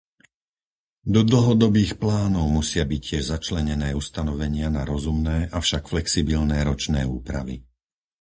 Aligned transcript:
Do 1.13 1.21
dlhodobých 1.31 1.93
plánov 2.03 2.45
musia 2.59 2.83
byť 2.91 3.01
tiež 3.09 3.23
začlenené 3.37 3.87
ustanovenia 4.01 4.67
na 4.77 4.81
rozumné 4.91 5.37
avšak 5.59 5.83
flexibilné 5.93 6.57
ročné 6.69 7.01
úpravy. 7.17 7.55